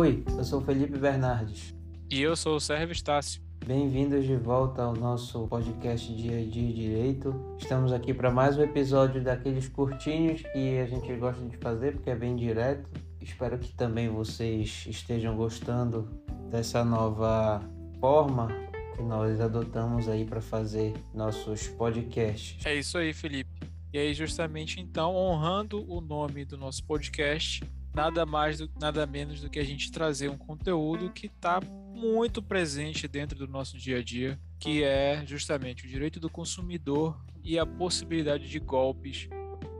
Oi, 0.00 0.24
eu 0.34 0.42
sou 0.42 0.62
Felipe 0.62 0.96
Bernardes. 0.96 1.74
E 2.10 2.22
eu 2.22 2.34
sou 2.34 2.56
o 2.56 2.60
Sérgio 2.60 2.90
Estácio. 2.90 3.42
Bem-vindos 3.66 4.24
de 4.24 4.34
volta 4.34 4.80
ao 4.82 4.96
nosso 4.96 5.46
podcast 5.46 6.10
Dia 6.16 6.38
a 6.38 6.42
Dia 6.42 6.72
Direito. 6.72 7.34
Estamos 7.58 7.92
aqui 7.92 8.14
para 8.14 8.30
mais 8.30 8.56
um 8.56 8.62
episódio 8.62 9.22
daqueles 9.22 9.68
curtinhos 9.68 10.40
que 10.40 10.78
a 10.78 10.86
gente 10.86 11.14
gosta 11.16 11.44
de 11.44 11.54
fazer 11.58 11.92
porque 11.92 12.08
é 12.08 12.16
bem 12.16 12.34
direto. 12.34 12.88
Espero 13.20 13.58
que 13.58 13.74
também 13.74 14.08
vocês 14.08 14.86
estejam 14.88 15.36
gostando 15.36 16.08
dessa 16.50 16.82
nova 16.82 17.60
forma 18.00 18.48
que 18.96 19.02
nós 19.02 19.38
adotamos 19.38 20.08
aí 20.08 20.24
para 20.24 20.40
fazer 20.40 20.94
nossos 21.12 21.68
podcasts. 21.68 22.64
É 22.64 22.74
isso 22.74 22.96
aí, 22.96 23.12
Felipe. 23.12 23.50
E 23.92 23.98
aí, 23.98 24.14
justamente 24.14 24.80
então, 24.80 25.14
honrando 25.14 25.84
o 25.92 26.00
nome 26.00 26.46
do 26.46 26.56
nosso 26.56 26.82
podcast, 26.84 27.62
nada 27.94 28.24
mais, 28.24 28.58
do, 28.58 28.70
nada 28.80 29.06
menos 29.06 29.40
do 29.40 29.50
que 29.50 29.58
a 29.58 29.64
gente 29.64 29.90
trazer 29.90 30.28
um 30.28 30.38
conteúdo 30.38 31.10
que 31.10 31.26
está 31.26 31.60
muito 31.60 32.42
presente 32.42 33.06
dentro 33.08 33.38
do 33.38 33.48
nosso 33.48 33.76
dia 33.76 33.98
a 33.98 34.02
dia, 34.02 34.38
que 34.58 34.82
é 34.82 35.24
justamente 35.26 35.84
o 35.84 35.88
direito 35.88 36.20
do 36.20 36.30
consumidor 36.30 37.20
e 37.42 37.58
a 37.58 37.66
possibilidade 37.66 38.48
de 38.48 38.58
golpes 38.58 39.28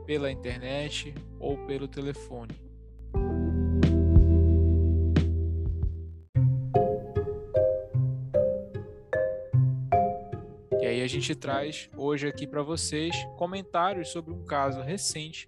pela 0.05 0.31
internet 0.31 1.13
ou 1.39 1.57
pelo 1.65 1.87
telefone. 1.87 2.53
E 10.79 10.85
aí 10.85 11.01
a 11.01 11.07
gente 11.07 11.33
traz 11.35 11.89
hoje 11.95 12.27
aqui 12.27 12.45
para 12.45 12.61
vocês 12.63 13.15
comentários 13.37 14.09
sobre 14.09 14.33
um 14.33 14.43
caso 14.43 14.81
recente 14.81 15.47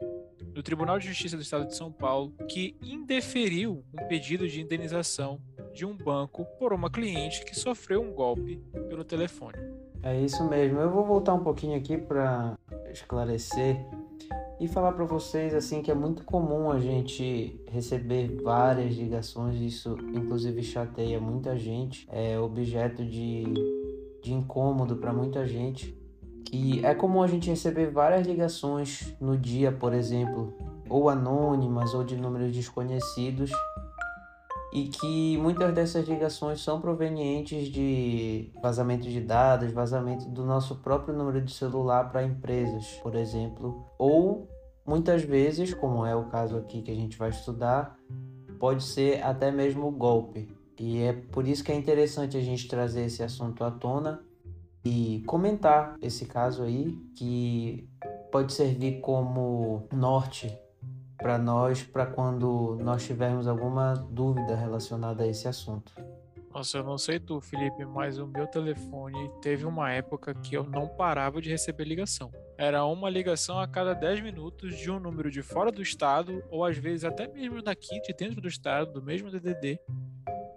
do 0.54 0.62
Tribunal 0.62 1.00
de 1.00 1.08
Justiça 1.08 1.36
do 1.36 1.42
Estado 1.42 1.68
de 1.68 1.76
São 1.76 1.92
Paulo 1.92 2.34
que 2.48 2.76
indeferiu 2.82 3.84
um 3.94 4.08
pedido 4.08 4.48
de 4.48 4.62
indenização 4.62 5.42
de 5.74 5.86
um 5.86 5.98
banco 5.98 6.46
por 6.60 6.72
uma 6.72 6.90
cliente 6.90 7.44
que 7.44 7.58
sofreu 7.58 8.02
um 8.02 8.14
golpe 8.14 8.58
pelo 8.88 9.04
telefone. 9.04 9.58
É 10.04 10.20
isso 10.20 10.48
mesmo. 10.48 10.80
Eu 10.80 10.92
vou 10.92 11.04
voltar 11.06 11.34
um 11.34 11.44
pouquinho 11.44 11.78
aqui 11.78 11.98
para 11.98 12.58
esclarecer 12.92 13.78
e 14.60 14.68
falar 14.68 14.92
para 14.92 15.06
vocês 15.06 15.54
assim 15.56 15.82
que 15.82 15.90
é 15.90 15.96
muito 15.96 16.24
comum 16.24 16.72
a 16.72 16.80
gente 16.80 17.60
receber 17.70 18.40
várias 18.42 18.96
ligações, 18.96 19.60
isso 19.60 19.98
inclusive 20.14 20.62
chateia 20.62 21.20
muita 21.20 21.58
gente, 21.58 22.08
é 22.12 22.40
objeto 22.40 23.04
de, 23.04 23.44
de 24.22 24.34
incômodo 24.34 24.98
para 24.98 25.12
muita 25.12 25.46
gente. 25.46 25.98
Que 26.54 26.86
é 26.86 26.94
comum 26.94 27.24
a 27.24 27.28
gente 27.28 27.50
receber 27.50 27.90
várias 27.90 28.28
ligações 28.28 29.12
no 29.20 29.36
dia, 29.36 29.72
por 29.72 29.92
exemplo, 29.92 30.54
ou 30.88 31.10
anônimas 31.10 31.96
ou 31.96 32.04
de 32.04 32.16
números 32.16 32.56
desconhecidos 32.56 33.50
e 34.72 34.84
que 34.84 35.36
muitas 35.40 35.74
dessas 35.74 36.08
ligações 36.08 36.62
são 36.62 36.80
provenientes 36.80 37.70
de 37.70 38.52
vazamento 38.62 39.10
de 39.10 39.20
dados, 39.20 39.72
vazamento 39.72 40.30
do 40.30 40.46
nosso 40.46 40.76
próprio 40.76 41.16
número 41.16 41.42
de 41.42 41.52
celular 41.52 42.12
para 42.12 42.24
empresas, 42.24 43.00
por 43.02 43.16
exemplo, 43.16 43.88
ou 43.98 44.48
muitas 44.86 45.24
vezes, 45.24 45.74
como 45.74 46.06
é 46.06 46.16
o 46.16 46.26
caso 46.26 46.56
aqui 46.56 46.84
que 46.84 46.92
a 46.92 46.96
gente 46.96 47.18
vai 47.18 47.32
estudar, 47.32 47.98
pode 48.60 48.84
ser 48.84 49.24
até 49.24 49.52
mesmo 49.52 49.90
golpe. 49.90 50.56
E 50.80 51.02
é 51.02 51.14
por 51.14 51.48
isso 51.48 51.64
que 51.64 51.72
é 51.72 51.76
interessante 51.76 52.38
a 52.38 52.42
gente 52.42 52.68
trazer 52.68 53.06
esse 53.06 53.24
assunto 53.24 53.64
à 53.64 53.72
tona 53.72 54.22
e 54.84 55.24
comentar 55.26 55.98
esse 56.02 56.26
caso 56.26 56.64
aí 56.64 56.92
que 57.16 57.88
pode 58.32 58.52
servir 58.52 59.00
como 59.00 59.88
norte 59.92 60.58
para 61.18 61.38
nós, 61.38 61.84
para 61.84 62.06
quando 62.06 62.78
nós 62.82 63.06
tivermos 63.06 63.48
alguma 63.48 63.94
dúvida 63.94 64.56
relacionada 64.56 65.24
a 65.24 65.28
esse 65.28 65.48
assunto. 65.48 65.94
Nossa, 66.54 66.78
eu 66.78 66.84
não 66.84 67.00
sei 67.00 67.20
tu, 67.20 67.42
Felipe, 67.42 67.84
mas 67.84 68.20
o 68.20 68.28
meu 68.28 68.46
telefone 68.46 69.32
teve 69.42 69.66
uma 69.66 69.92
época 69.92 70.36
que 70.36 70.56
eu 70.56 70.64
não 70.64 70.88
parava 70.88 71.42
de 71.42 71.50
receber 71.50 71.84
ligação. 71.84 72.32
Era 72.58 72.86
uma 72.86 73.10
ligação 73.10 73.60
a 73.60 73.68
cada 73.68 73.96
10 73.96 74.22
minutos 74.22 74.78
de 74.78 74.92
um 74.92 75.00
número 75.00 75.32
de 75.32 75.42
fora 75.42 75.72
do 75.72 75.82
estado, 75.82 76.44
ou 76.52 76.64
às 76.64 76.78
vezes 76.78 77.06
até 77.06 77.28
mesmo 77.28 77.60
daqui, 77.62 78.00
de 78.02 78.14
dentro 78.14 78.40
do 78.40 78.48
estado, 78.48 78.92
do 78.92 79.02
mesmo 79.02 79.32
DDD, 79.32 79.80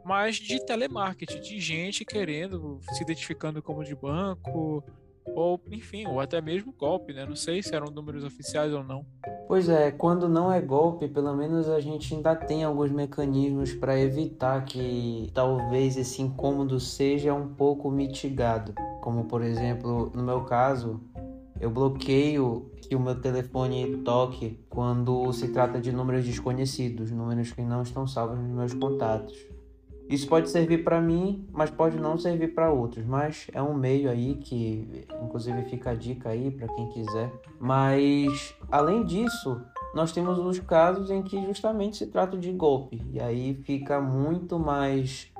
mas 0.06 0.36
de 0.36 0.64
telemarketing, 0.64 1.40
de 1.40 1.58
gente 1.58 2.04
querendo, 2.04 2.78
se 2.92 3.02
identificando 3.02 3.60
como 3.60 3.82
de 3.82 3.94
banco, 3.94 4.84
ou 5.24 5.60
enfim, 5.72 6.06
ou 6.06 6.20
até 6.20 6.40
mesmo 6.40 6.72
golpe, 6.72 7.12
né? 7.12 7.26
Não 7.26 7.34
sei 7.34 7.60
se 7.60 7.74
eram 7.74 7.90
números 7.90 8.22
oficiais 8.22 8.72
ou 8.72 8.84
não. 8.84 9.04
Pois 9.48 9.68
é, 9.68 9.90
quando 9.90 10.28
não 10.28 10.52
é 10.52 10.60
golpe, 10.60 11.08
pelo 11.08 11.34
menos 11.34 11.68
a 11.68 11.80
gente 11.80 12.14
ainda 12.14 12.36
tem 12.36 12.62
alguns 12.62 12.92
mecanismos 12.92 13.74
para 13.74 13.98
evitar 13.98 14.64
que 14.64 15.28
talvez 15.34 15.96
esse 15.96 16.22
incômodo 16.22 16.78
seja 16.78 17.34
um 17.34 17.48
pouco 17.48 17.90
mitigado. 17.90 18.74
Como 19.00 19.24
por 19.24 19.42
exemplo, 19.42 20.12
no 20.14 20.22
meu 20.22 20.42
caso, 20.42 21.00
eu 21.60 21.68
bloqueio 21.68 22.70
que 22.80 22.94
o 22.94 23.00
meu 23.00 23.20
telefone 23.20 23.96
toque 24.04 24.60
quando 24.70 25.32
se 25.32 25.48
trata 25.48 25.80
de 25.80 25.90
números 25.90 26.24
desconhecidos, 26.24 27.10
números 27.10 27.50
que 27.50 27.62
não 27.62 27.82
estão 27.82 28.06
salvos 28.06 28.38
nos 28.38 28.50
meus 28.50 28.74
contatos. 28.74 29.55
Isso 30.08 30.28
pode 30.28 30.48
servir 30.50 30.84
para 30.84 31.00
mim, 31.00 31.46
mas 31.52 31.68
pode 31.68 31.98
não 31.98 32.16
servir 32.16 32.54
para 32.54 32.70
outros. 32.70 33.04
Mas 33.04 33.48
é 33.52 33.60
um 33.60 33.74
meio 33.74 34.08
aí 34.08 34.36
que, 34.36 35.06
inclusive, 35.22 35.64
fica 35.64 35.90
a 35.90 35.94
dica 35.94 36.28
aí 36.28 36.50
para 36.50 36.68
quem 36.68 36.88
quiser. 36.90 37.32
Mas 37.58 38.54
além 38.70 39.04
disso, 39.04 39.60
nós 39.94 40.12
temos 40.12 40.38
os 40.38 40.60
casos 40.60 41.10
em 41.10 41.22
que 41.22 41.44
justamente 41.44 41.96
se 41.96 42.06
trata 42.06 42.36
de 42.36 42.52
golpe 42.52 43.02
e 43.12 43.18
aí 43.18 43.54
fica 43.64 44.00
muito 44.00 44.58
mais 44.58 45.32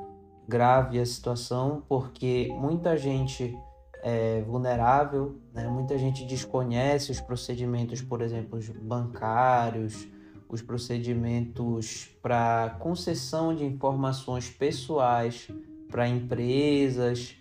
grave 0.48 0.98
a 0.98 1.06
situação 1.06 1.82
porque 1.88 2.48
muita 2.58 2.96
gente 2.96 3.56
é 4.02 4.42
vulnerável, 4.42 5.36
né? 5.52 5.66
muita 5.68 5.98
gente 5.98 6.24
desconhece 6.24 7.10
os 7.10 7.20
procedimentos, 7.20 8.00
por 8.00 8.22
exemplo, 8.22 8.58
bancários 8.80 10.08
os 10.48 10.62
procedimentos 10.62 12.08
para 12.22 12.76
concessão 12.80 13.54
de 13.54 13.64
informações 13.64 14.48
pessoais 14.48 15.48
para 15.90 16.08
empresas 16.08 17.36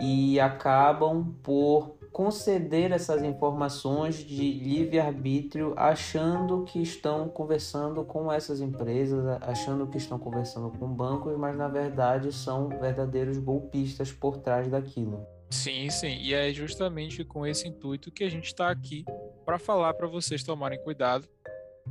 e 0.00 0.38
acabam 0.38 1.34
por 1.42 1.98
conceder 2.12 2.90
essas 2.90 3.22
informações 3.22 4.16
de 4.16 4.52
livre 4.52 4.98
arbítrio, 4.98 5.74
achando 5.76 6.64
que 6.64 6.80
estão 6.80 7.28
conversando 7.28 8.04
com 8.04 8.32
essas 8.32 8.60
empresas, 8.60 9.24
achando 9.42 9.86
que 9.86 9.98
estão 9.98 10.18
conversando 10.18 10.70
com 10.70 10.88
bancos, 10.88 11.36
mas 11.36 11.56
na 11.56 11.68
verdade 11.68 12.32
são 12.32 12.68
verdadeiros 12.68 13.38
golpistas 13.38 14.10
por 14.10 14.38
trás 14.38 14.68
daquilo. 14.68 15.24
Sim, 15.50 15.88
sim, 15.90 16.18
e 16.20 16.34
é 16.34 16.52
justamente 16.52 17.24
com 17.24 17.46
esse 17.46 17.66
intuito 17.66 18.10
que 18.10 18.24
a 18.24 18.28
gente 18.28 18.46
está 18.46 18.68
aqui 18.70 19.04
para 19.44 19.58
falar 19.58 19.94
para 19.94 20.06
vocês 20.06 20.42
tomarem 20.42 20.82
cuidado 20.82 21.26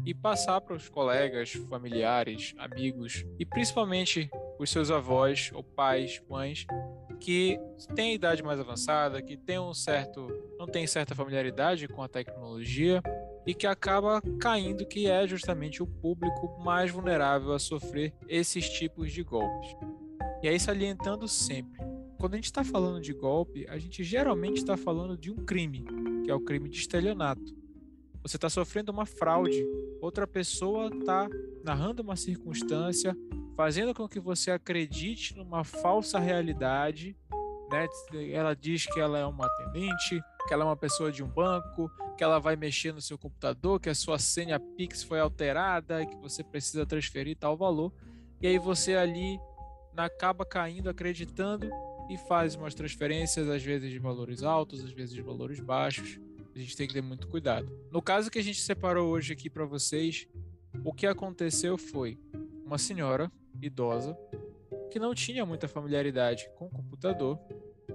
e 0.06 0.14
passar 0.14 0.62
para 0.62 0.76
os 0.76 0.90
colegas, 0.90 1.52
familiares, 1.70 2.54
amigos 2.58 3.26
e 3.40 3.46
principalmente 3.46 4.30
os 4.60 4.70
seus 4.70 4.90
avós 4.90 5.52
ou 5.54 5.64
pais, 5.64 6.22
mães 6.30 6.66
que 7.20 7.60
têm 7.96 8.14
idade 8.14 8.44
mais 8.44 8.60
avançada, 8.60 9.22
que 9.22 9.36
têm 9.36 9.60
um 9.60 9.74
certo, 9.74 10.28
não 10.58 10.68
tem 10.68 10.86
certa 10.86 11.16
familiaridade 11.16 11.88
com 11.88 12.02
a 12.02 12.08
tecnologia 12.08 13.02
e 13.46 13.54
que 13.54 13.66
acaba 13.66 14.22
caindo 14.40 14.86
que 14.86 15.10
é 15.10 15.26
justamente 15.28 15.82
o 15.82 15.88
público 15.88 16.60
mais 16.64 16.92
vulnerável 16.92 17.54
a 17.54 17.60
sofrer 17.60 18.14
esses 18.28 18.70
tipos 18.70 19.12
de 19.12 19.24
golpes. 19.24 19.76
E 20.44 20.48
aí 20.48 20.60
salientando 20.60 21.28
sempre, 21.28 21.80
quando 22.20 22.34
a 22.34 22.38
gente 22.38 22.46
está 22.46 22.64
falando 22.64 23.02
de 23.02 23.14
golpe, 23.14 23.66
a 23.70 23.78
gente 23.78 24.04
geralmente 24.04 24.58
está 24.58 24.78
falando 24.78 25.18
de 25.18 25.32
um 25.32 25.46
crime, 25.46 25.86
que 26.24 26.32
é 26.32 26.36
o 26.36 26.42
crime 26.42 26.70
de 26.70 26.78
estelionato 26.78 27.56
você 28.28 28.36
está 28.38 28.50
sofrendo 28.50 28.92
uma 28.92 29.06
fraude. 29.06 29.66
Outra 30.02 30.28
pessoa 30.28 30.88
está 30.88 31.30
narrando 31.64 32.04
uma 32.04 32.16
circunstância, 32.16 33.16
fazendo 33.56 33.94
com 33.94 34.08
que 34.08 34.20
você 34.20 34.52
acredite 34.52 35.36
numa 35.36 35.64
falsa 35.64 36.20
realidade. 36.20 37.16
Né? 37.72 37.88
Ela 38.32 38.54
diz 38.54 38.86
que 38.86 39.00
ela 39.00 39.18
é 39.18 39.26
uma 39.26 39.46
atendente, 39.46 40.22
que 40.48 40.54
ela 40.54 40.64
é 40.64 40.66
uma 40.66 40.76
pessoa 40.76 41.12
de 41.12 41.24
um 41.24 41.28
banco, 41.28 41.90
que 42.18 42.24
ela 42.24 42.40
vai 42.40 42.56
mexer 42.56 42.94
no 42.94 43.02
seu 43.02 43.18
computador, 43.18 43.80
que 43.80 43.90
a 43.90 43.96
sua 43.96 44.20
senha 44.20 44.60
Pix 44.60 45.04
foi 45.04 45.20
alterada, 45.20 46.06
que 46.06 46.16
você 46.18 46.44
precisa 46.44 46.86
transferir 46.86 47.38
tal 47.38 47.56
valor. 47.56 47.94
E 48.42 48.48
aí 48.48 48.60
você 48.60 48.96
ali 48.96 49.40
acaba 49.96 50.46
caindo, 50.46 50.90
acreditando 50.90 51.70
e 52.10 52.18
faz 52.18 52.56
umas 52.56 52.74
transferências, 52.74 53.50
às 53.50 53.64
vezes 53.64 53.90
de 53.90 54.00
valores 54.00 54.44
altos, 54.44 54.84
às 54.84 54.92
vezes 54.92 55.14
de 55.14 55.22
valores 55.22 55.60
baixos. 55.60 56.20
A 56.58 56.60
gente 56.60 56.76
tem 56.76 56.88
que 56.88 56.94
ter 56.96 57.04
muito 57.04 57.28
cuidado. 57.28 57.72
No 57.92 58.02
caso 58.02 58.32
que 58.32 58.40
a 58.40 58.44
gente 58.44 58.60
separou 58.60 59.10
hoje 59.10 59.32
aqui 59.32 59.48
para 59.48 59.64
vocês, 59.64 60.28
o 60.84 60.92
que 60.92 61.06
aconteceu 61.06 61.78
foi 61.78 62.18
uma 62.66 62.80
senhora 62.80 63.32
idosa 63.62 64.18
que 64.90 64.98
não 64.98 65.14
tinha 65.14 65.46
muita 65.46 65.68
familiaridade 65.68 66.50
com 66.56 66.66
o 66.66 66.70
computador 66.70 67.40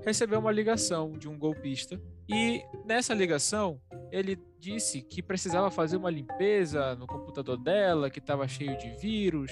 recebeu 0.05 0.39
uma 0.39 0.53
ligação 0.53 1.13
de 1.13 1.29
um 1.29 1.37
golpista 1.37 2.01
e 2.29 2.63
nessa 2.85 3.13
ligação 3.13 3.81
ele 4.13 4.39
disse 4.61 5.03
que 5.03 5.21
precisava 5.23 5.69
fazer 5.69 5.97
uma 5.97 6.11
limpeza 6.11 6.95
no 6.95 7.07
computador 7.07 7.57
dela, 7.57 8.11
que 8.11 8.21
estava 8.21 8.47
cheio 8.47 8.79
de 8.79 8.91
vírus 9.01 9.51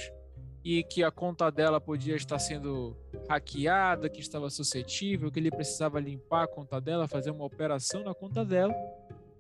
e 0.64 0.84
que 0.84 1.02
a 1.02 1.10
conta 1.10 1.50
dela 1.50 1.80
podia 1.80 2.14
estar 2.14 2.38
sendo 2.38 2.96
hackeada, 3.30 4.08
que 4.08 4.20
estava 4.20 4.50
suscetível, 4.50 5.30
que 5.30 5.38
ele 5.38 5.52
precisava 5.52 6.00
limpar 6.00 6.44
a 6.44 6.48
conta 6.48 6.80
dela, 6.80 7.06
fazer 7.06 7.30
uma 7.30 7.44
operação 7.44 8.02
na 8.02 8.12
conta 8.12 8.44
dela 8.44 8.74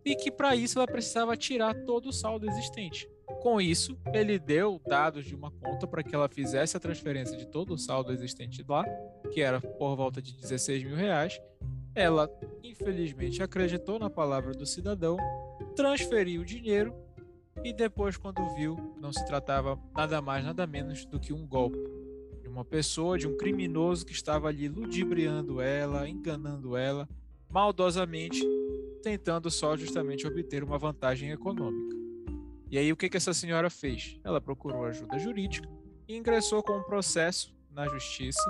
e 0.04 0.14
que 0.14 0.30
para 0.30 0.54
isso 0.54 0.78
ela 0.78 0.86
precisava 0.86 1.36
tirar 1.36 1.74
todo 1.84 2.08
o 2.08 2.12
saldo 2.12 2.48
existente. 2.48 3.10
Com 3.42 3.60
isso, 3.60 3.98
ele 4.14 4.38
deu 4.38 4.80
dados 4.86 5.24
de 5.24 5.34
uma 5.34 5.50
conta 5.50 5.88
para 5.88 6.04
que 6.04 6.14
ela 6.14 6.28
fizesse 6.28 6.76
a 6.76 6.80
transferência 6.80 7.36
de 7.36 7.46
todo 7.46 7.74
o 7.74 7.78
saldo 7.78 8.12
existente 8.12 8.64
lá, 8.68 8.84
que 9.32 9.40
era 9.40 9.60
por 9.60 9.96
volta 9.96 10.22
de 10.22 10.36
16 10.36 10.84
mil 10.84 10.96
reais. 10.96 11.40
Ela, 11.92 12.30
infelizmente, 12.62 13.42
acreditou 13.42 13.98
na 13.98 14.08
palavra 14.08 14.52
do 14.52 14.64
cidadão, 14.64 15.16
transferiu 15.74 16.42
o 16.42 16.44
dinheiro 16.44 16.94
e 17.64 17.72
depois, 17.72 18.16
quando 18.16 18.54
viu, 18.54 18.76
não 19.00 19.12
se 19.12 19.24
tratava 19.26 19.78
nada 19.96 20.22
mais, 20.22 20.44
nada 20.44 20.66
menos 20.66 21.04
do 21.04 21.18
que 21.18 21.32
um 21.32 21.46
golpe 21.46 21.99
uma 22.50 22.64
pessoa, 22.64 23.16
de 23.16 23.26
um 23.26 23.36
criminoso 23.36 24.04
que 24.04 24.12
estava 24.12 24.48
ali 24.48 24.68
ludibriando 24.68 25.60
ela, 25.60 26.08
enganando 26.08 26.76
ela, 26.76 27.08
maldosamente, 27.48 28.44
tentando 29.02 29.50
só 29.50 29.76
justamente 29.76 30.26
obter 30.26 30.62
uma 30.62 30.78
vantagem 30.78 31.30
econômica. 31.30 31.96
E 32.70 32.78
aí 32.78 32.92
o 32.92 32.96
que, 32.96 33.08
que 33.08 33.16
essa 33.16 33.32
senhora 33.32 33.70
fez? 33.70 34.18
Ela 34.22 34.40
procurou 34.40 34.84
ajuda 34.84 35.18
jurídica 35.18 35.68
e 36.06 36.16
ingressou 36.16 36.62
com 36.62 36.76
um 36.78 36.82
processo 36.82 37.54
na 37.70 37.88
justiça, 37.88 38.42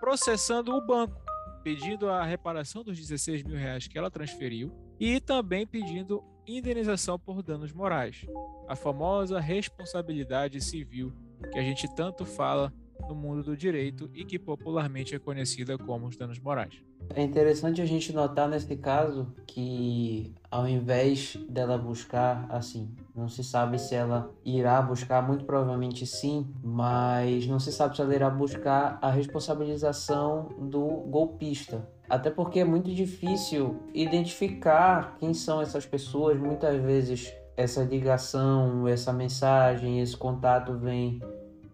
processando 0.00 0.74
o 0.74 0.84
banco, 0.84 1.20
pedindo 1.62 2.08
a 2.08 2.24
reparação 2.24 2.82
dos 2.82 2.98
16 2.98 3.42
mil 3.42 3.56
reais 3.56 3.86
que 3.86 3.98
ela 3.98 4.10
transferiu 4.10 4.72
e 4.98 5.20
também 5.20 5.66
pedindo 5.66 6.22
indenização 6.46 7.18
por 7.18 7.42
danos 7.42 7.72
morais, 7.72 8.24
a 8.68 8.76
famosa 8.76 9.40
responsabilidade 9.40 10.60
civil 10.60 11.12
que 11.52 11.58
a 11.58 11.62
gente 11.62 11.92
tanto 11.94 12.24
fala 12.24 12.72
no 13.08 13.14
mundo 13.14 13.42
do 13.42 13.56
direito 13.56 14.10
e 14.14 14.24
que 14.24 14.38
popularmente 14.38 15.14
é 15.14 15.18
conhecida 15.18 15.76
como 15.78 16.06
os 16.06 16.16
danos 16.16 16.38
morais. 16.38 16.74
É 17.14 17.22
interessante 17.22 17.80
a 17.80 17.86
gente 17.86 18.12
notar 18.12 18.48
nesse 18.48 18.76
caso 18.76 19.32
que 19.46 20.34
ao 20.50 20.68
invés 20.68 21.36
dela 21.48 21.78
buscar 21.78 22.46
assim, 22.50 22.90
não 23.14 23.28
se 23.28 23.44
sabe 23.44 23.78
se 23.78 23.94
ela 23.94 24.30
irá 24.44 24.80
buscar, 24.82 25.22
muito 25.26 25.44
provavelmente 25.44 26.06
sim, 26.06 26.46
mas 26.62 27.46
não 27.46 27.58
se 27.58 27.72
sabe 27.72 27.94
se 27.94 28.02
ela 28.02 28.14
irá 28.14 28.28
buscar 28.28 28.98
a 29.00 29.10
responsabilização 29.10 30.48
do 30.58 30.84
golpista. 31.08 31.88
Até 32.08 32.30
porque 32.30 32.60
é 32.60 32.64
muito 32.64 32.92
difícil 32.92 33.80
identificar 33.92 35.16
quem 35.18 35.34
são 35.34 35.60
essas 35.60 35.84
pessoas, 35.84 36.38
muitas 36.38 36.80
vezes 36.80 37.32
essa 37.56 37.82
ligação, 37.82 38.86
essa 38.86 39.12
mensagem, 39.12 40.00
esse 40.00 40.16
contato 40.16 40.76
vem 40.78 41.20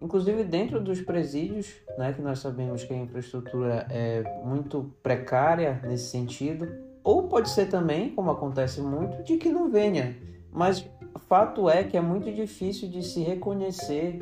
inclusive 0.03 0.43
dentro 0.43 0.81
dos 0.81 1.01
presídios, 1.01 1.73
né, 1.97 2.11
que 2.11 2.21
nós 2.21 2.39
sabemos 2.39 2.83
que 2.83 2.93
a 2.93 2.97
infraestrutura 2.97 3.87
é 3.89 4.41
muito 4.43 4.91
precária 5.01 5.79
nesse 5.83 6.09
sentido, 6.09 6.67
ou 7.03 7.23
pode 7.23 7.49
ser 7.49 7.67
também, 7.67 8.09
como 8.09 8.29
acontece 8.29 8.81
muito, 8.81 9.23
de 9.23 9.37
que 9.37 9.49
não 9.49 9.69
venha. 9.69 10.15
Mas 10.51 10.85
fato 11.27 11.69
é 11.69 11.83
que 11.83 11.97
é 11.97 12.01
muito 12.01 12.31
difícil 12.31 12.89
de 12.89 13.01
se 13.01 13.21
reconhecer 13.21 14.21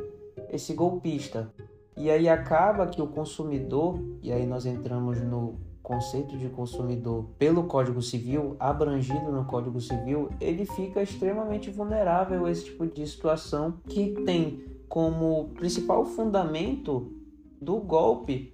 esse 0.50 0.74
golpista. 0.74 1.52
E 1.98 2.10
aí 2.10 2.30
acaba 2.30 2.88
que 2.88 3.02
o 3.02 3.08
consumidor, 3.08 4.00
e 4.22 4.32
aí 4.32 4.46
nós 4.46 4.66
entramos 4.66 5.22
no 5.22 5.60
conceito 5.82 6.38
de 6.38 6.48
consumidor 6.48 7.26
pelo 7.38 7.64
Código 7.64 8.02
Civil, 8.02 8.56
abrangido 8.60 9.32
no 9.32 9.46
Código 9.46 9.82
Civil, 9.82 10.30
ele 10.40 10.66
fica 10.66 11.02
extremamente 11.02 11.70
vulnerável 11.70 12.46
a 12.46 12.52
esse 12.52 12.66
tipo 12.66 12.86
de 12.88 13.06
situação 13.06 13.74
que 13.88 14.12
tem 14.26 14.64
como 14.92 15.52
principal 15.56 16.04
fundamento 16.04 17.14
do 17.62 17.78
golpe 17.78 18.54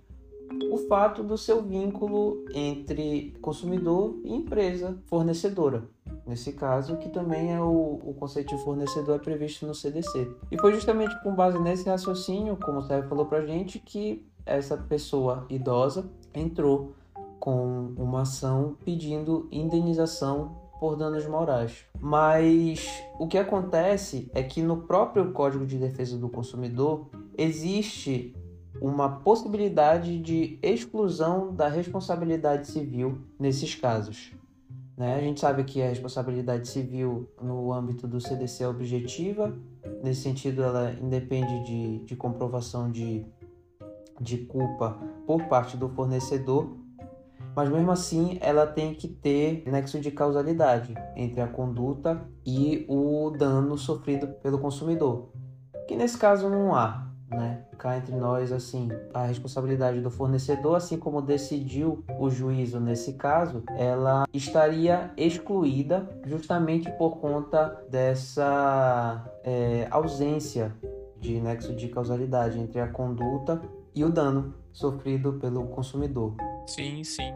o 0.72 0.78
fato 0.88 1.24
do 1.24 1.36
seu 1.36 1.64
vínculo 1.64 2.46
entre 2.54 3.36
consumidor 3.42 4.20
e 4.24 4.36
empresa 4.36 4.96
fornecedora. 5.08 5.90
Nesse 6.28 6.54
caso, 6.54 6.98
que 6.98 7.10
também 7.10 7.56
é 7.56 7.60
o, 7.60 8.00
o 8.04 8.14
conceito 8.14 8.56
de 8.56 8.64
fornecedor 8.64 9.16
é 9.16 9.20
previsto 9.20 9.66
no 9.66 9.74
CDC. 9.74 10.32
E 10.52 10.60
foi 10.60 10.74
justamente 10.74 11.20
com 11.24 11.34
base 11.34 11.58
nesse 11.58 11.90
raciocínio, 11.90 12.56
como 12.56 12.80
o 12.80 12.84
Sérgio 12.84 13.10
falou 13.10 13.26
pra 13.26 13.44
gente, 13.44 13.80
que 13.80 14.24
essa 14.46 14.78
pessoa 14.78 15.44
idosa 15.50 16.08
entrou 16.36 16.94
com 17.40 17.96
uma 17.98 18.22
ação 18.22 18.78
pedindo 18.86 19.48
indenização 19.52 20.67
por 20.80 20.96
danos 20.96 21.26
morais. 21.28 21.86
Mas 22.00 22.88
o 23.20 23.28
que 23.28 23.38
acontece 23.38 24.30
é 24.34 24.44
que 24.44 24.62
no 24.62 24.84
próprio 24.84 25.32
Código 25.32 25.66
de 25.66 25.78
Defesa 25.78 26.18
do 26.18 26.30
Consumidor 26.30 27.10
existe 27.38 28.36
uma 28.82 29.10
possibilidade 29.10 30.20
de 30.20 30.60
exclusão 30.62 31.54
da 31.54 31.68
responsabilidade 31.68 32.68
civil 32.68 33.20
nesses 33.40 33.74
casos. 33.76 34.32
Né? 34.96 35.16
A 35.16 35.20
gente 35.20 35.40
sabe 35.40 35.64
que 35.64 35.82
a 35.82 35.90
responsabilidade 35.90 36.68
civil 36.68 37.30
no 37.42 37.72
âmbito 37.72 38.08
do 38.08 38.20
CDC 38.20 38.64
é 38.64 38.68
objetiva, 38.68 39.56
nesse 40.04 40.22
sentido, 40.22 40.64
ela 40.64 40.92
independe 40.94 41.64
de, 41.66 42.00
de 42.00 42.16
comprovação 42.16 42.92
de, 42.92 43.26
de 44.20 44.38
culpa 44.40 44.98
por 45.26 45.44
parte 45.46 45.78
do 45.78 45.88
fornecedor, 45.90 46.76
mas 47.58 47.70
mesmo 47.70 47.90
assim 47.92 48.38
ela 48.40 48.68
tem 48.68 48.94
que 48.94 49.08
ter 49.08 49.64
nexo 49.66 50.00
de 50.00 50.12
causalidade 50.12 50.94
entre 51.16 51.42
a 51.42 51.48
conduta 51.48 52.22
e 52.46 52.86
o 52.88 53.32
dano 53.32 53.76
sofrido 53.76 54.28
pelo 54.44 54.60
consumidor, 54.60 55.32
que 55.88 55.96
nesse 55.96 56.20
caso 56.20 56.52
não 56.52 56.76
há, 56.76 57.08
né? 57.28 57.64
Cá 57.80 57.98
entre 57.98 58.16
nós, 58.16 58.52
assim, 58.52 58.90
a 59.12 59.26
responsabilidade 59.26 60.02
do 60.02 60.12
fornecedor, 60.12 60.76
assim 60.76 60.98
como 61.00 61.20
decidiu 61.20 62.04
o 62.20 62.30
juízo 62.30 62.80
nesse 62.80 63.14
caso, 63.14 63.64
ela 63.76 64.26
estaria 64.32 65.12
excluída 65.18 66.08
justamente 66.26 66.92
por 66.92 67.18
conta 67.18 67.84
dessa 67.90 69.26
é, 69.44 69.88
ausência 69.90 70.72
de 71.20 71.40
nexo 71.40 71.76
de 71.76 71.88
causalidade 71.88 72.60
entre 72.60 72.80
a 72.80 72.88
conduta 72.88 73.60
e 73.96 74.04
o 74.04 74.10
dano 74.12 74.54
sofrido 74.72 75.34
pelo 75.34 75.66
consumidor. 75.68 76.36
Sim, 76.68 77.04
sim. 77.04 77.34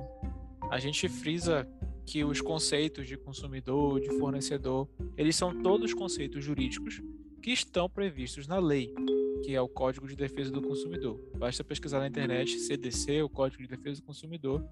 A 0.69 0.77
gente 0.77 1.07
frisa 1.07 1.67
que 2.05 2.23
os 2.23 2.41
conceitos 2.41 3.07
de 3.07 3.17
consumidor, 3.17 4.01
de 4.01 4.09
fornecedor, 4.19 4.87
eles 5.15 5.35
são 5.35 5.61
todos 5.61 5.93
conceitos 5.93 6.43
jurídicos 6.43 7.01
que 7.41 7.51
estão 7.51 7.89
previstos 7.89 8.47
na 8.47 8.59
lei, 8.59 8.93
que 9.43 9.55
é 9.55 9.61
o 9.61 9.69
Código 9.69 10.07
de 10.07 10.15
Defesa 10.15 10.51
do 10.51 10.61
Consumidor. 10.61 11.17
Basta 11.37 11.63
pesquisar 11.63 11.99
na 11.99 12.07
internet 12.07 12.59
CDC, 12.59 13.23
o 13.23 13.29
Código 13.29 13.63
de 13.63 13.69
Defesa 13.69 14.01
do 14.01 14.05
Consumidor. 14.05 14.63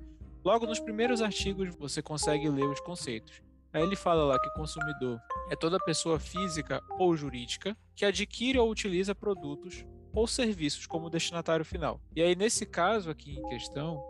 Logo 0.43 0.65
nos 0.65 0.79
primeiros 0.79 1.21
artigos 1.21 1.73
você 1.75 2.01
consegue 2.01 2.49
ler 2.49 2.67
os 2.67 2.81
conceitos. 2.81 3.41
Aí 3.71 3.81
ele 3.81 3.95
fala 3.95 4.23
lá 4.23 4.39
que 4.39 4.49
consumidor 4.55 5.19
é 5.49 5.55
toda 5.55 5.79
pessoa 5.79 6.19
física 6.19 6.81
ou 6.97 7.15
jurídica 7.15 7.77
que 7.95 8.03
adquire 8.03 8.57
ou 8.57 8.69
utiliza 8.69 9.13
produtos 9.15 9.85
ou 10.13 10.27
serviços 10.27 10.87
como 10.87 11.09
destinatário 11.09 11.63
final. 11.63 12.01
E 12.15 12.21
aí, 12.21 12.35
nesse 12.35 12.65
caso 12.65 13.09
aqui 13.11 13.37
em 13.37 13.47
questão, 13.49 14.03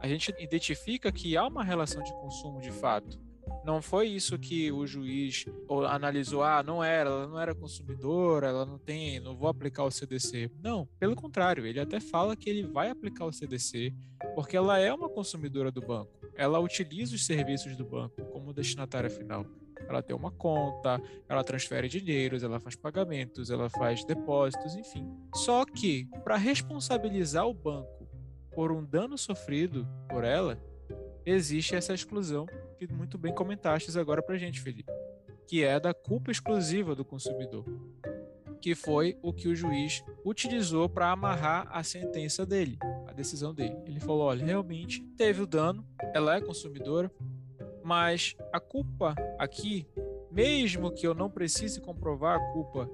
a 0.00 0.08
gente 0.08 0.34
identifica 0.38 1.10
que 1.10 1.36
há 1.36 1.46
uma 1.46 1.64
relação 1.64 2.02
de 2.02 2.12
consumo 2.12 2.60
de 2.60 2.70
fato. 2.70 3.18
Não 3.64 3.82
foi 3.82 4.08
isso 4.08 4.38
que 4.38 4.70
o 4.70 4.86
juiz 4.86 5.44
analisou, 5.88 6.42
ah, 6.42 6.62
não 6.62 6.82
era, 6.82 7.10
ela 7.10 7.26
não 7.26 7.40
era 7.40 7.54
consumidora, 7.54 8.48
ela 8.48 8.64
não 8.64 8.78
tem, 8.78 9.20
não 9.20 9.36
vou 9.36 9.48
aplicar 9.48 9.84
o 9.84 9.90
CDC. 9.90 10.50
Não, 10.62 10.86
pelo 10.98 11.16
contrário, 11.16 11.66
ele 11.66 11.80
até 11.80 12.00
fala 12.00 12.36
que 12.36 12.48
ele 12.48 12.62
vai 12.62 12.90
aplicar 12.90 13.24
o 13.24 13.32
CDC 13.32 13.94
porque 14.34 14.56
ela 14.56 14.78
é 14.78 14.92
uma 14.92 15.08
consumidora 15.08 15.70
do 15.70 15.80
banco. 15.80 16.12
Ela 16.34 16.58
utiliza 16.60 17.14
os 17.14 17.26
serviços 17.26 17.76
do 17.76 17.84
banco 17.84 18.22
como 18.26 18.52
destinatária 18.52 19.10
final 19.10 19.44
ela 19.88 20.02
tem 20.02 20.14
uma 20.14 20.30
conta, 20.30 21.00
ela 21.28 21.42
transfere 21.42 21.88
dinheiros, 21.88 22.42
ela 22.42 22.60
faz 22.60 22.76
pagamentos, 22.76 23.50
ela 23.50 23.68
faz 23.70 24.04
depósitos, 24.04 24.74
enfim. 24.74 25.08
Só 25.34 25.64
que, 25.64 26.08
para 26.24 26.36
responsabilizar 26.36 27.46
o 27.46 27.54
banco 27.54 27.97
por 28.58 28.72
um 28.72 28.84
dano 28.84 29.16
sofrido 29.16 29.86
por 30.08 30.24
ela, 30.24 30.60
existe 31.24 31.76
essa 31.76 31.94
exclusão 31.94 32.44
que 32.76 32.92
muito 32.92 33.16
bem 33.16 33.32
comentaste 33.32 33.96
agora 33.96 34.20
para 34.20 34.36
gente, 34.36 34.60
Felipe, 34.60 34.92
que 35.46 35.62
é 35.62 35.78
da 35.78 35.94
culpa 35.94 36.32
exclusiva 36.32 36.92
do 36.92 37.04
consumidor, 37.04 37.64
que 38.60 38.74
foi 38.74 39.16
o 39.22 39.32
que 39.32 39.46
o 39.46 39.54
juiz 39.54 40.02
utilizou 40.24 40.88
para 40.88 41.12
amarrar 41.12 41.68
a 41.70 41.84
sentença 41.84 42.44
dele, 42.44 42.76
a 43.06 43.12
decisão 43.12 43.54
dele. 43.54 43.76
Ele 43.86 44.00
falou: 44.00 44.22
olha, 44.22 44.44
realmente 44.44 45.04
teve 45.16 45.40
o 45.40 45.46
dano, 45.46 45.86
ela 46.12 46.34
é 46.34 46.40
consumidora, 46.40 47.12
mas 47.84 48.34
a 48.52 48.58
culpa 48.58 49.14
aqui, 49.38 49.86
mesmo 50.32 50.90
que 50.90 51.06
eu 51.06 51.14
não 51.14 51.30
precise 51.30 51.80
comprovar 51.80 52.40
a 52.40 52.52
culpa 52.52 52.90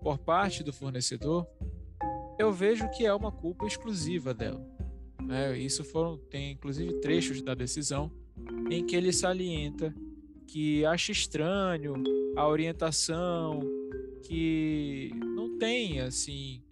por 0.00 0.18
parte 0.18 0.64
do 0.64 0.72
fornecedor, 0.72 1.46
eu 2.40 2.52
vejo 2.52 2.90
que 2.90 3.06
é 3.06 3.14
uma 3.14 3.30
culpa 3.30 3.68
exclusiva 3.68 4.34
dela. 4.34 4.74
Né? 5.26 5.58
Isso 5.58 5.84
foram 5.84 6.16
tem 6.30 6.52
inclusive 6.52 7.00
trechos 7.00 7.42
da 7.42 7.54
decisão 7.54 8.10
em 8.70 8.84
que 8.84 8.94
ele 8.94 9.12
salienta 9.12 9.94
que 10.46 10.84
acha 10.86 11.10
estranho 11.10 11.94
a 12.36 12.46
orientação, 12.46 13.60
que 14.22 15.10
não 15.14 15.58
tem 15.58 16.00
assim 16.00 16.62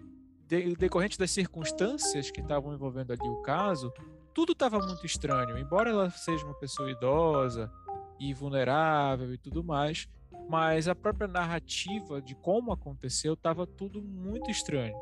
decorrente 0.79 1.19
das 1.19 1.31
circunstâncias 1.31 2.31
que 2.31 2.41
estavam 2.41 2.75
envolvendo 2.75 3.13
ali 3.13 3.29
o 3.29 3.43
caso, 3.43 3.93
tudo 4.33 4.53
estava 4.53 4.79
muito 4.79 5.05
estranho. 5.05 5.59
Embora 5.59 5.91
ela 5.91 6.11
seja 6.11 6.45
uma 6.45 6.55
pessoa 6.55 6.91
idosa 6.91 7.73
e 8.21 8.33
vulnerável 8.35 9.33
e 9.33 9.39
tudo 9.39 9.65
mais, 9.65 10.09
mas 10.49 10.87
a 10.87 10.95
própria 10.95 11.27
narrativa 11.27 12.21
de 12.21 12.35
como 12.35 12.73
aconteceu 12.73 13.35
estava 13.35 13.67
tudo 13.67 14.03
muito 14.03 14.51
estranho. 14.51 14.95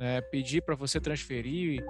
Né? 0.00 0.20
Pedir 0.22 0.62
para 0.62 0.74
você 0.74 1.00
transferir 1.00 1.84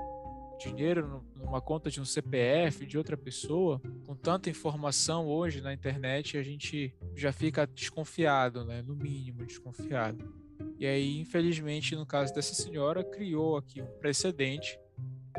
dinheiro 0.62 1.24
numa 1.36 1.60
conta 1.60 1.90
de 1.90 2.00
um 2.00 2.04
CPF 2.04 2.86
de 2.86 2.96
outra 2.96 3.16
pessoa, 3.16 3.80
com 4.06 4.14
tanta 4.14 4.50
informação 4.50 5.26
hoje 5.26 5.60
na 5.60 5.72
internet, 5.72 6.36
a 6.36 6.42
gente 6.42 6.94
já 7.14 7.32
fica 7.32 7.66
desconfiado, 7.66 8.64
né? 8.64 8.82
no 8.82 8.94
mínimo 8.94 9.44
desconfiado. 9.44 10.42
E 10.78 10.86
aí, 10.86 11.18
infelizmente, 11.18 11.94
no 11.94 12.06
caso 12.06 12.32
dessa 12.34 12.54
senhora, 12.54 13.04
criou 13.04 13.56
aqui 13.56 13.80
um 13.82 13.86
precedente. 13.98 14.78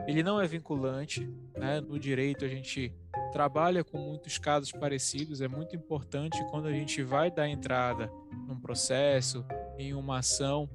Ele 0.07 0.23
não 0.23 0.41
é 0.41 0.47
vinculante, 0.47 1.29
né? 1.55 1.79
No 1.79 1.99
direito 1.99 2.43
a 2.43 2.47
gente 2.47 2.93
trabalha 3.31 3.83
com 3.83 3.97
muitos 3.97 4.37
casos 4.37 4.71
parecidos. 4.71 5.41
É 5.41 5.47
muito 5.47 5.75
importante 5.75 6.43
quando 6.49 6.67
a 6.67 6.73
gente 6.73 7.01
vai 7.03 7.29
dar 7.29 7.47
entrada 7.47 8.11
num 8.47 8.59
processo, 8.59 9.45
em 9.77 9.93
uma 9.93 10.19
ação, 10.19 10.69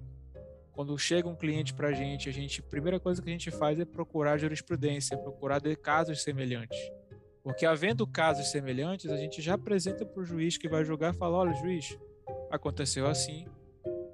quando 0.78 0.96
chega 0.96 1.28
um 1.28 1.34
cliente 1.34 1.74
para 1.74 1.88
a 1.88 1.92
gente, 1.92 2.28
a 2.28 2.32
gente, 2.32 2.62
primeira 2.62 3.00
coisa 3.00 3.20
que 3.20 3.28
a 3.28 3.32
gente 3.32 3.50
faz 3.50 3.80
é 3.80 3.84
procurar 3.84 4.38
jurisprudência, 4.38 5.18
procurar 5.18 5.60
casos 5.76 6.22
semelhantes. 6.22 6.78
Porque 7.42 7.66
havendo 7.66 8.06
casos 8.06 8.52
semelhantes, 8.52 9.10
a 9.10 9.16
gente 9.16 9.42
já 9.42 9.54
apresenta 9.54 10.06
para 10.06 10.22
o 10.22 10.24
juiz 10.24 10.56
que 10.56 10.68
vai 10.68 10.84
julgar 10.84 11.12
e 11.12 11.16
fala: 11.16 11.38
olha, 11.38 11.52
juiz, 11.54 11.98
aconteceu 12.48 13.08
assim, 13.08 13.44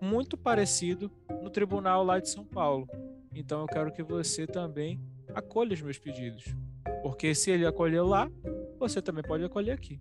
muito 0.00 0.38
parecido 0.38 1.12
no 1.42 1.50
tribunal 1.50 2.02
lá 2.02 2.18
de 2.18 2.30
São 2.30 2.46
Paulo. 2.46 2.88
Então 3.34 3.60
eu 3.60 3.66
quero 3.66 3.92
que 3.92 4.02
você 4.02 4.46
também 4.46 4.98
acolha 5.34 5.74
os 5.74 5.82
meus 5.82 5.98
pedidos. 5.98 6.46
Porque 7.02 7.34
se 7.34 7.50
ele 7.50 7.66
acolheu 7.66 8.06
lá, 8.06 8.26
você 8.78 9.02
também 9.02 9.22
pode 9.22 9.44
acolher 9.44 9.72
aqui. 9.72 10.00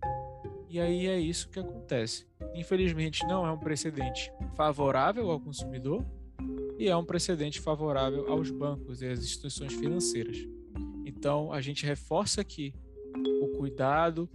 E 0.69 0.79
aí 0.79 1.07
é 1.07 1.19
isso 1.19 1.49
que 1.49 1.59
acontece. 1.59 2.25
Infelizmente, 2.55 3.27
não 3.27 3.45
é 3.45 3.51
um 3.51 3.59
precedente 3.59 4.31
favorável 4.55 5.29
ao 5.29 5.41
consumidor, 5.41 6.05
e 6.77 6.87
é 6.87 6.95
um 6.95 7.05
precedente 7.05 7.59
favorável 7.59 8.31
aos 8.31 8.49
bancos 8.49 9.01
e 9.01 9.07
às 9.07 9.19
instituições 9.19 9.73
financeiras. 9.73 10.37
Então, 11.05 11.51
a 11.51 11.61
gente 11.61 11.85
reforça 11.85 12.41
aqui 12.41 12.73
o 13.41 13.49
cuidado 13.57 14.29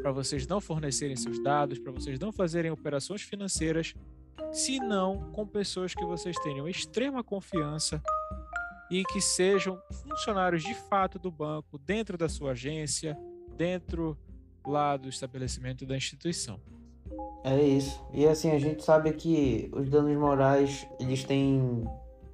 para 0.00 0.12
vocês 0.12 0.46
não 0.46 0.60
fornecerem 0.60 1.16
seus 1.16 1.42
dados, 1.42 1.78
para 1.78 1.92
vocês 1.92 2.18
não 2.18 2.32
fazerem 2.32 2.70
operações 2.70 3.22
financeiras, 3.22 3.94
se 4.52 4.78
não 4.78 5.30
com 5.32 5.46
pessoas 5.46 5.94
que 5.94 6.04
vocês 6.04 6.38
tenham 6.38 6.68
extrema 6.68 7.22
confiança 7.22 8.00
e 8.90 9.04
que 9.04 9.20
sejam 9.20 9.80
funcionários 9.90 10.62
de 10.62 10.74
fato 10.74 11.18
do 11.18 11.30
banco, 11.30 11.78
dentro 11.78 12.16
da 12.16 12.28
sua 12.28 12.52
agência, 12.52 13.18
dentro 13.56 14.16
lá 14.66 14.96
do 14.96 15.08
estabelecimento 15.08 15.84
da 15.84 15.96
instituição. 15.96 16.60
É 17.44 17.60
isso. 17.62 18.00
E 18.12 18.26
assim, 18.26 18.50
a 18.50 18.58
gente 18.58 18.82
sabe 18.82 19.12
que 19.12 19.70
os 19.72 19.88
danos 19.88 20.16
morais, 20.16 20.86
eles 20.98 21.24
têm 21.24 21.86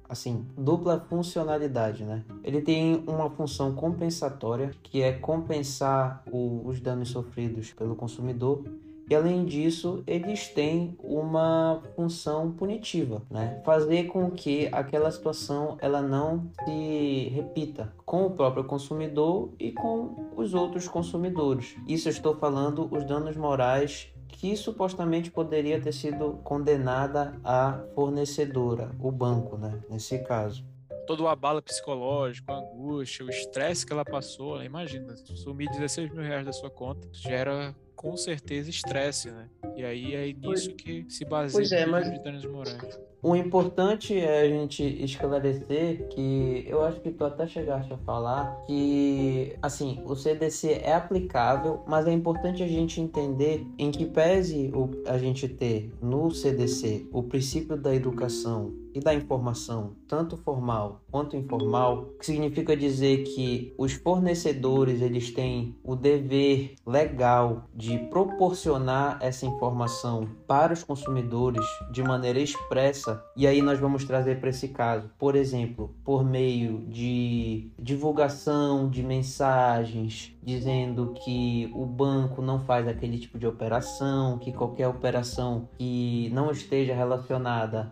assim, 0.07 0.45
dupla 0.57 0.99
funcionalidade, 1.09 2.03
né? 2.03 2.23
Ele 2.43 2.61
tem 2.61 3.03
uma 3.07 3.29
função 3.29 3.73
compensatória, 3.73 4.71
que 4.83 5.01
é 5.01 5.13
compensar 5.13 6.23
o, 6.31 6.61
os 6.65 6.79
danos 6.79 7.09
sofridos 7.09 7.71
pelo 7.73 7.95
consumidor, 7.95 8.63
e 9.07 9.13
além 9.13 9.45
disso, 9.45 10.03
eles 10.07 10.47
têm 10.47 10.97
uma 11.03 11.79
função 11.95 12.51
punitiva, 12.51 13.21
né? 13.29 13.61
Fazer 13.63 14.05
com 14.05 14.31
que 14.31 14.67
aquela 14.71 15.11
situação 15.11 15.77
ela 15.79 16.01
não 16.01 16.49
se 16.63 17.29
repita 17.31 17.93
com 18.03 18.25
o 18.25 18.31
próprio 18.31 18.63
consumidor 18.63 19.51
e 19.59 19.71
com 19.71 20.31
os 20.35 20.55
outros 20.55 20.87
consumidores. 20.87 21.75
Isso 21.87 22.07
eu 22.07 22.11
estou 22.11 22.35
falando 22.35 22.87
os 22.91 23.03
danos 23.03 23.37
morais 23.37 24.11
que 24.27 24.55
supostamente 24.55 25.31
poderia 25.31 25.79
ter 25.79 25.93
sido 25.93 26.39
condenada 26.43 27.39
a 27.43 27.83
fornecedora, 27.93 28.91
o 28.99 29.11
banco, 29.11 29.57
né? 29.57 29.81
Nesse 29.89 30.19
caso. 30.19 30.65
Todo 31.07 31.23
o 31.23 31.27
abalo 31.27 31.61
psicológico, 31.61 32.51
a 32.51 32.57
angústia, 32.57 33.25
o 33.25 33.29
estresse 33.29 33.85
que 33.85 33.93
ela 33.93 34.03
passou, 34.03 34.57
né? 34.57 34.65
imagina, 34.65 35.15
sumir 35.15 35.69
16 35.69 36.11
mil 36.11 36.23
reais 36.23 36.45
da 36.45 36.51
sua 36.51 36.69
conta 36.69 37.07
gera 37.11 37.75
com 37.95 38.17
certeza 38.17 38.69
estresse, 38.69 39.31
né? 39.31 39.49
E 39.75 39.83
aí 39.83 40.13
é 40.13 40.33
nisso 40.33 40.73
que 40.75 41.05
se 41.09 41.23
baseia 41.25 41.59
pois 41.59 41.71
é, 41.71 41.85
mas... 41.85 42.41
de 42.41 42.47
morais. 42.47 42.99
O 43.27 43.35
importante 43.35 44.15
é 44.15 44.41
a 44.41 44.47
gente 44.47 44.83
esclarecer 45.03 46.07
que 46.09 46.63
eu 46.67 46.85
acho 46.85 47.01
que 47.01 47.09
tu 47.09 47.25
até 47.25 47.47
chegaste 47.47 47.91
a 47.91 47.97
falar 47.97 48.61
que, 48.67 49.57
assim, 49.63 49.99
o 50.05 50.15
CDC 50.15 50.81
é 50.83 50.93
aplicável, 50.93 51.81
mas 51.87 52.05
é 52.05 52.11
importante 52.11 52.61
a 52.61 52.67
gente 52.67 53.01
entender 53.01 53.65
em 53.79 53.89
que 53.89 54.05
pese 54.05 54.71
o, 54.75 54.91
a 55.07 55.17
gente 55.17 55.47
ter 55.47 55.91
no 55.99 56.29
CDC 56.29 57.07
o 57.11 57.23
princípio 57.23 57.75
da 57.75 57.95
educação 57.95 58.85
e 58.95 58.99
da 59.01 59.13
informação, 59.13 59.93
tanto 60.07 60.37
formal 60.37 61.01
quanto 61.11 61.35
informal, 61.35 62.11
que 62.17 62.25
significa 62.25 62.77
dizer 62.77 63.23
que 63.23 63.73
os 63.77 63.91
fornecedores 63.91 65.01
eles 65.01 65.31
têm 65.31 65.75
o 65.83 65.97
dever 65.97 66.75
legal 66.87 67.65
de 67.75 67.97
proporcionar 68.09 69.17
essa 69.21 69.45
informação 69.45 70.29
para 70.47 70.71
os 70.71 70.81
consumidores 70.81 71.65
de 71.91 72.01
maneira 72.01 72.39
expressa. 72.39 73.14
E 73.35 73.45
aí 73.47 73.61
nós 73.61 73.79
vamos 73.79 74.05
trazer 74.05 74.39
para 74.39 74.49
esse 74.49 74.69
caso, 74.69 75.09
por 75.17 75.35
exemplo, 75.35 75.95
por 76.03 76.23
meio 76.23 76.85
de 76.87 77.71
divulgação 77.77 78.89
de 78.89 79.03
mensagens 79.03 80.35
dizendo 80.43 81.13
que 81.23 81.71
o 81.73 81.85
banco 81.85 82.41
não 82.41 82.59
faz 82.59 82.87
aquele 82.87 83.17
tipo 83.17 83.39
de 83.39 83.47
operação, 83.47 84.37
que 84.37 84.53
qualquer 84.53 84.87
operação 84.87 85.67
que 85.77 86.29
não 86.31 86.51
esteja 86.51 86.93
relacionada 86.93 87.91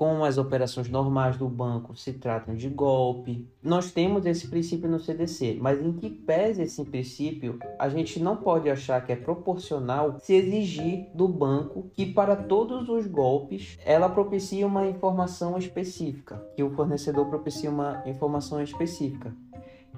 com 0.00 0.24
as 0.24 0.38
operações 0.38 0.88
normais 0.88 1.36
do 1.36 1.46
banco 1.46 1.94
se 1.94 2.14
tratam 2.14 2.54
de 2.54 2.70
golpe. 2.70 3.46
Nós 3.62 3.92
temos 3.92 4.24
esse 4.24 4.48
princípio 4.48 4.88
no 4.88 4.98
CDC, 4.98 5.58
mas 5.60 5.78
em 5.78 5.92
que 5.92 6.08
pese 6.08 6.62
esse 6.62 6.82
princípio, 6.86 7.58
a 7.78 7.86
gente 7.90 8.18
não 8.18 8.34
pode 8.34 8.70
achar 8.70 9.04
que 9.04 9.12
é 9.12 9.16
proporcional 9.16 10.16
se 10.18 10.32
exigir 10.32 11.10
do 11.14 11.28
banco 11.28 11.90
que 11.92 12.06
para 12.06 12.34
todos 12.34 12.88
os 12.88 13.06
golpes 13.06 13.78
ela 13.84 14.08
propicie 14.08 14.64
uma 14.64 14.88
informação 14.88 15.58
específica, 15.58 16.42
que 16.56 16.62
o 16.62 16.70
fornecedor 16.70 17.26
propicie 17.26 17.68
uma 17.68 18.02
informação 18.06 18.62
específica. 18.62 19.36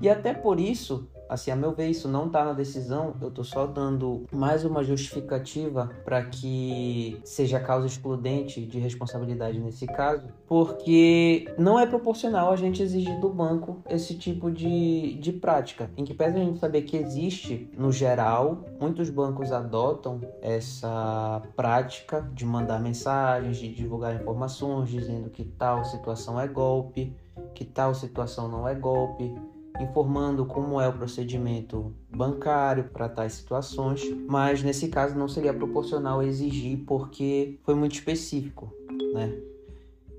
E 0.00 0.08
até 0.08 0.34
por 0.34 0.58
isso, 0.58 1.08
Assim, 1.32 1.50
a 1.50 1.56
meu 1.56 1.72
ver, 1.72 1.88
isso 1.88 2.08
não 2.08 2.26
está 2.26 2.44
na 2.44 2.52
decisão, 2.52 3.14
eu 3.18 3.28
estou 3.28 3.42
só 3.42 3.66
dando 3.66 4.26
mais 4.30 4.66
uma 4.66 4.84
justificativa 4.84 5.90
para 6.04 6.22
que 6.26 7.18
seja 7.24 7.58
causa 7.58 7.86
excludente 7.86 8.66
de 8.66 8.78
responsabilidade 8.78 9.58
nesse 9.58 9.86
caso, 9.86 10.28
porque 10.46 11.50
não 11.56 11.80
é 11.80 11.86
proporcional 11.86 12.52
a 12.52 12.56
gente 12.56 12.82
exigir 12.82 13.18
do 13.18 13.30
banco 13.30 13.82
esse 13.88 14.14
tipo 14.14 14.50
de, 14.50 15.14
de 15.14 15.32
prática, 15.32 15.90
em 15.96 16.04
que 16.04 16.12
pese 16.12 16.36
a 16.36 16.44
gente 16.44 16.58
saber 16.58 16.82
que 16.82 16.98
existe 16.98 17.70
no 17.78 17.90
geral, 17.90 18.66
muitos 18.78 19.08
bancos 19.08 19.52
adotam 19.52 20.20
essa 20.42 21.40
prática 21.56 22.28
de 22.34 22.44
mandar 22.44 22.78
mensagens, 22.78 23.56
de 23.56 23.72
divulgar 23.72 24.14
informações 24.14 24.90
dizendo 24.90 25.30
que 25.30 25.44
tal 25.44 25.82
situação 25.86 26.38
é 26.38 26.46
golpe, 26.46 27.16
que 27.54 27.64
tal 27.64 27.94
situação 27.94 28.48
não 28.48 28.68
é 28.68 28.74
golpe 28.74 29.34
informando 29.80 30.44
como 30.44 30.80
é 30.80 30.88
o 30.88 30.92
procedimento 30.92 31.94
bancário 32.10 32.84
para 32.84 33.08
tais 33.08 33.32
situações, 33.34 34.02
mas 34.28 34.62
nesse 34.62 34.88
caso 34.88 35.16
não 35.16 35.28
seria 35.28 35.54
proporcional 35.54 36.22
exigir 36.22 36.84
porque 36.86 37.58
foi 37.64 37.74
muito 37.74 37.94
específico, 37.94 38.72
né? 39.14 39.32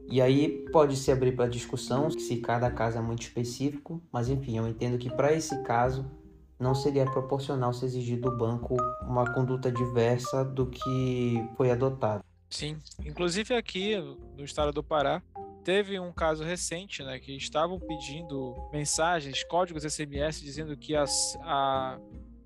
E 0.10 0.22
aí 0.22 0.66
pode 0.72 0.96
se 0.96 1.12
abrir 1.12 1.36
para 1.36 1.48
discussão 1.48 2.10
se 2.10 2.38
cada 2.38 2.70
caso 2.70 2.98
é 2.98 3.02
muito 3.02 3.22
específico, 3.22 4.02
mas 4.12 4.30
enfim, 4.30 4.58
eu 4.58 4.68
entendo 4.68 4.98
que 4.98 5.10
para 5.10 5.34
esse 5.34 5.64
caso 5.64 6.06
não 6.60 6.76
seria 6.76 7.06
proporcional 7.06 7.74
se 7.74 7.86
exigir 7.86 8.20
do 8.20 8.36
banco 8.36 8.76
uma 9.02 9.34
conduta 9.34 9.72
diversa 9.72 10.44
do 10.44 10.68
que 10.68 11.44
foi 11.58 11.72
adotado. 11.72 12.24
Sim, 12.50 12.78
inclusive 13.04 13.56
aqui 13.56 13.96
no 14.38 14.44
estado 14.44 14.72
do 14.72 14.84
Pará, 14.84 15.22
Teve 15.64 16.00
um 16.00 16.12
caso 16.12 16.44
recente, 16.44 17.04
né, 17.04 17.20
que 17.20 17.36
estavam 17.36 17.80
pedindo 17.80 18.56
mensagens, 18.72 19.44
códigos 19.46 19.84
SMS, 19.84 20.42
dizendo 20.42 20.76
que 20.76 20.96
as, 20.96 21.38
a 21.42 21.98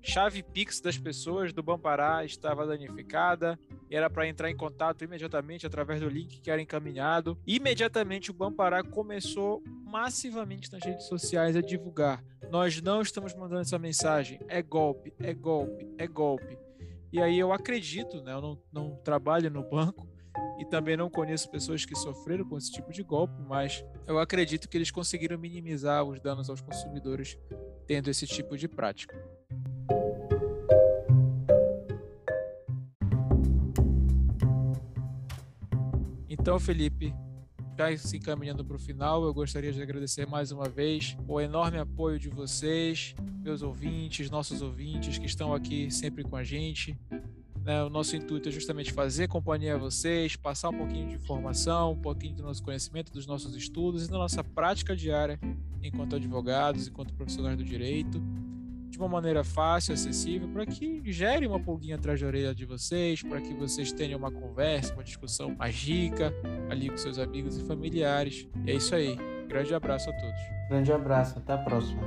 chave 0.02 0.42
Pix 0.42 0.80
das 0.80 0.96
pessoas 0.96 1.52
do 1.52 1.62
Bampará 1.62 2.24
estava 2.24 2.66
danificada 2.66 3.58
e 3.90 3.96
era 3.96 4.08
para 4.08 4.28
entrar 4.28 4.50
em 4.50 4.56
contato 4.56 5.02
imediatamente 5.02 5.66
através 5.66 6.00
do 6.00 6.08
link 6.08 6.40
que 6.40 6.50
era 6.50 6.62
encaminhado. 6.62 7.38
Imediatamente 7.46 8.30
o 8.30 8.34
Bampará 8.34 8.82
começou 8.82 9.62
massivamente 9.84 10.72
nas 10.72 10.82
redes 10.82 11.06
sociais 11.06 11.56
a 11.56 11.60
divulgar: 11.60 12.22
nós 12.50 12.80
não 12.80 13.02
estamos 13.02 13.34
mandando 13.34 13.62
essa 13.62 13.78
mensagem, 13.78 14.40
é 14.48 14.62
golpe, 14.62 15.12
é 15.18 15.34
golpe, 15.34 15.86
é 15.98 16.06
golpe. 16.06 16.58
E 17.12 17.20
aí 17.20 17.38
eu 17.38 17.52
acredito, 17.52 18.22
né, 18.22 18.32
eu 18.32 18.40
não, 18.40 18.62
não 18.70 18.96
trabalho 18.96 19.50
no 19.50 19.62
banco, 19.62 20.06
e 20.58 20.64
também 20.64 20.96
não 20.96 21.08
conheço 21.08 21.50
pessoas 21.50 21.84
que 21.84 21.96
sofreram 21.96 22.44
com 22.44 22.58
esse 22.58 22.72
tipo 22.72 22.92
de 22.92 23.02
golpe, 23.02 23.40
mas 23.46 23.84
eu 24.06 24.18
acredito 24.18 24.68
que 24.68 24.76
eles 24.76 24.90
conseguiram 24.90 25.38
minimizar 25.38 26.04
os 26.04 26.20
danos 26.20 26.50
aos 26.50 26.60
consumidores 26.60 27.38
tendo 27.86 28.08
esse 28.08 28.26
tipo 28.26 28.56
de 28.56 28.68
prática. 28.68 29.16
Então, 36.28 36.58
Felipe, 36.58 37.14
já 37.78 37.96
se 37.96 38.16
encaminhando 38.16 38.64
para 38.64 38.74
o 38.74 38.78
final, 38.78 39.22
eu 39.24 39.32
gostaria 39.32 39.72
de 39.72 39.80
agradecer 39.80 40.26
mais 40.26 40.50
uma 40.50 40.68
vez 40.68 41.16
o 41.28 41.40
enorme 41.40 41.78
apoio 41.78 42.18
de 42.18 42.28
vocês, 42.28 43.14
meus 43.40 43.62
ouvintes, 43.62 44.28
nossos 44.30 44.62
ouvintes 44.62 45.16
que 45.16 45.26
estão 45.26 45.54
aqui 45.54 45.90
sempre 45.90 46.24
com 46.24 46.34
a 46.34 46.42
gente. 46.42 46.98
Né? 47.64 47.82
O 47.82 47.90
nosso 47.90 48.16
intuito 48.16 48.48
é 48.48 48.52
justamente 48.52 48.92
fazer 48.92 49.28
companhia 49.28 49.74
a 49.74 49.78
vocês, 49.78 50.36
passar 50.36 50.70
um 50.70 50.78
pouquinho 50.78 51.08
de 51.08 51.14
informação, 51.16 51.92
um 51.92 52.00
pouquinho 52.00 52.34
do 52.34 52.42
nosso 52.42 52.62
conhecimento, 52.62 53.12
dos 53.12 53.26
nossos 53.26 53.54
estudos 53.54 54.06
e 54.06 54.10
da 54.10 54.18
nossa 54.18 54.42
prática 54.42 54.96
diária 54.96 55.38
enquanto 55.82 56.16
advogados, 56.16 56.88
enquanto 56.88 57.14
profissionais 57.14 57.56
do 57.56 57.64
direito 57.64 58.20
de 58.88 58.98
uma 58.98 59.08
maneira 59.08 59.44
fácil, 59.44 59.94
acessível, 59.94 60.48
para 60.48 60.66
que 60.66 61.02
gere 61.12 61.46
uma 61.46 61.60
pulguinha 61.60 61.96
atrás 61.96 62.20
da 62.20 62.26
orelha 62.26 62.54
de 62.54 62.64
vocês, 62.64 63.22
para 63.22 63.40
que 63.40 63.54
vocês 63.54 63.92
tenham 63.92 64.18
uma 64.18 64.30
conversa, 64.30 64.94
uma 64.94 65.04
discussão 65.04 65.54
mais 65.54 65.74
rica 65.74 66.32
ali 66.70 66.88
com 66.88 66.96
seus 66.96 67.18
amigos 67.18 67.56
e 67.56 67.62
familiares. 67.64 68.48
E 68.64 68.70
é 68.70 68.74
isso 68.74 68.94
aí. 68.94 69.16
Grande 69.46 69.74
abraço 69.74 70.10
a 70.10 70.12
todos. 70.12 70.40
Grande 70.68 70.92
abraço, 70.92 71.38
até 71.38 71.52
a 71.52 71.58
próxima. 71.58 72.02